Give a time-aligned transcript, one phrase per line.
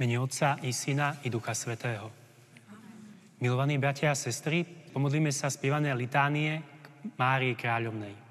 [0.00, 2.08] mene Otca i Syna i Ducha Svetého.
[3.44, 6.64] Milovaní bratia a sestry, pomodlíme sa spievané litánie
[7.04, 8.29] k Márii Kráľovnej.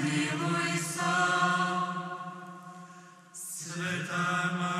[0.00, 1.12] zmiluj sa.
[3.36, 4.79] Svetá Mária,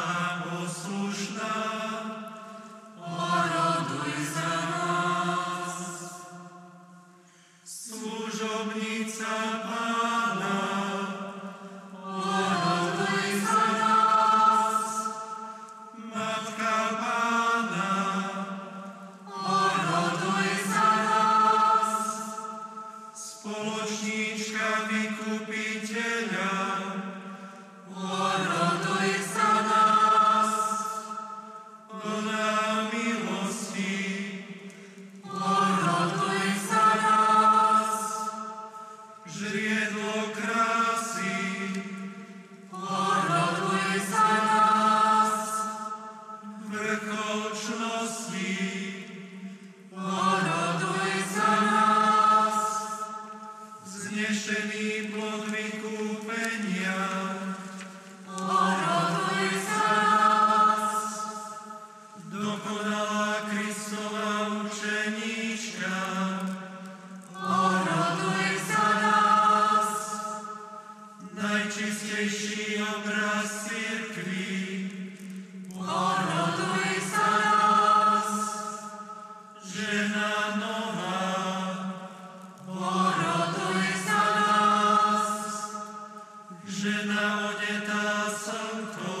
[86.81, 89.20] žena odetá slnkom.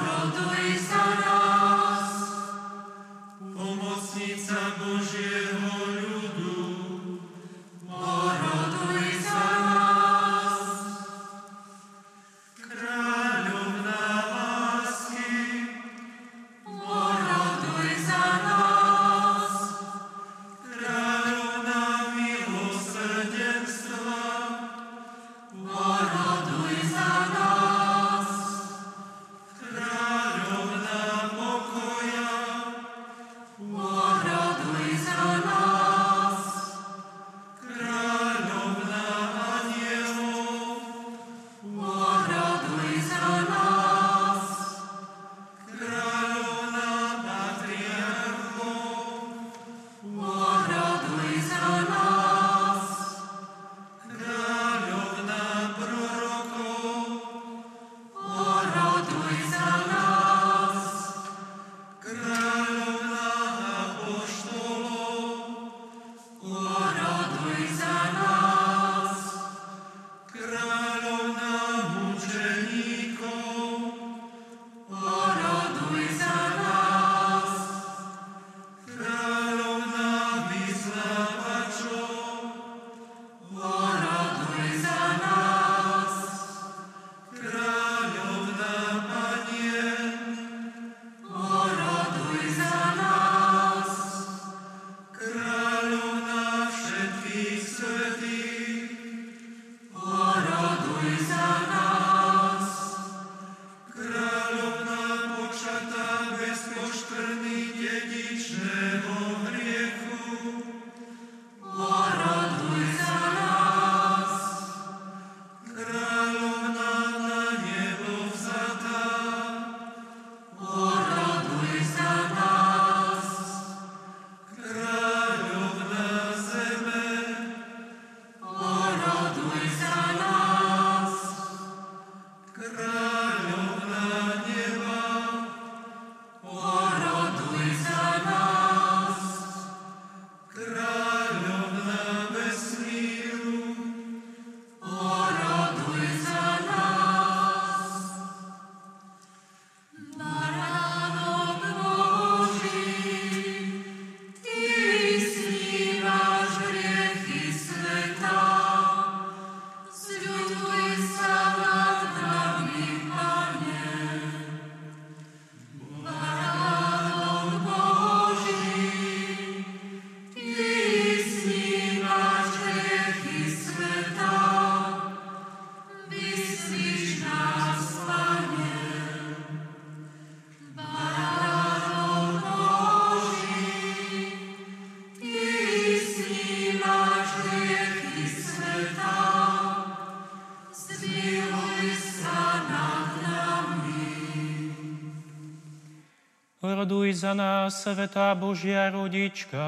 [196.81, 199.61] Oroduj za nás, Svetá Božia rodička.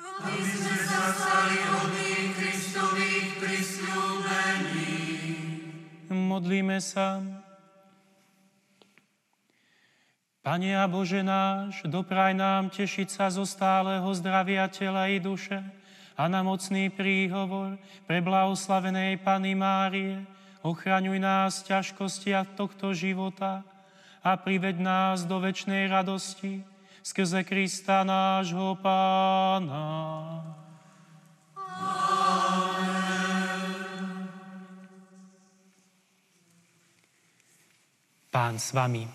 [0.00, 4.88] Aby sme sa stali hodní Kristových prisľúbení.
[6.08, 7.20] Modlíme sa.
[10.40, 15.60] Pane a Bože náš, dopraj nám tešiť sa zo stáleho zdravia tela i duše
[16.16, 17.76] a na mocný príhovor
[18.08, 20.24] pre blahoslavenej Pany Márie,
[20.64, 23.60] ochraňuj nás v ťažkostiach tohto života
[24.28, 26.60] a priveď nás do väčšnej radosti
[27.00, 29.80] skrze Krista nášho Pána.
[38.28, 39.08] Pán s vami.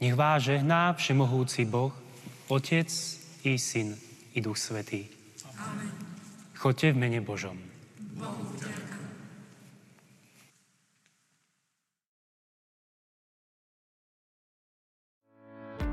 [0.00, 1.92] Nech vás žehná Všemohúci Boh,
[2.48, 2.88] Otec
[3.44, 3.92] i Syn
[4.32, 5.04] i Duch Svetý.
[5.60, 5.92] Amen.
[6.56, 7.75] Choďte v mene Božom.